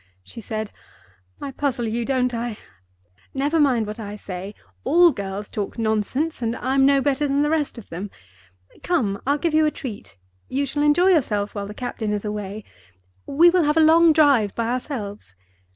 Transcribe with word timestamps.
she 0.23 0.41
said; 0.41 0.71
"I 1.39 1.51
puzzle 1.51 1.85
you, 1.87 2.05
don't 2.05 2.33
I? 2.33 2.57
Never 3.35 3.59
mind 3.59 3.85
what 3.85 3.99
I 3.99 4.15
say—all 4.15 5.11
girls 5.11 5.47
talk 5.47 5.77
nonsense, 5.77 6.41
and 6.41 6.55
I'm 6.55 6.87
no 6.87 7.01
better 7.01 7.27
than 7.27 7.43
the 7.43 7.51
rest 7.51 7.77
of 7.77 7.87
them. 7.89 8.09
Come! 8.81 9.21
I'll 9.27 9.37
give 9.37 9.53
you 9.53 9.67
a 9.67 9.69
treat. 9.69 10.17
You 10.49 10.65
shall 10.65 10.81
enjoy 10.81 11.09
yourself 11.09 11.53
while 11.53 11.67
the 11.67 11.75
captain 11.75 12.13
is 12.13 12.25
away. 12.25 12.63
We 13.27 13.51
will 13.51 13.65
have 13.65 13.77
a 13.77 13.79
long 13.79 14.11
drive 14.11 14.55
by 14.55 14.69
ourselves. 14.69 15.35